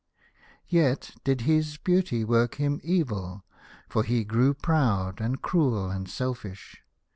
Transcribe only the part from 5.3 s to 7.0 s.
cruel, and selfish.